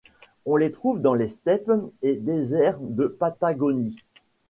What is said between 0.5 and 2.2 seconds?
le trouve dans les steppes et